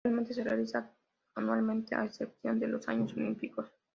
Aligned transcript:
Actualmente 0.03 0.33
se 0.33 0.43
realiza 0.43 0.91
anualmente, 1.35 1.93
a 1.93 2.03
excepción 2.05 2.59
de 2.59 2.67
los 2.67 2.87
años 2.87 3.13
olímpicos. 3.13 3.67